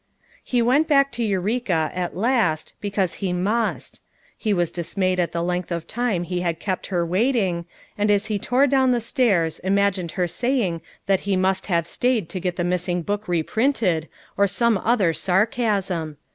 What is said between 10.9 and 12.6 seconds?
that he must have stayed to get